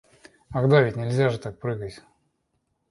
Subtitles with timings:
[0.51, 2.01] Ах, да ведь нельзя же так прыгать!